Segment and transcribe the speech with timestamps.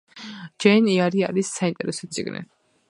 [0.65, 2.45] ჯეინ ეარი არის საინტერესო წიგნი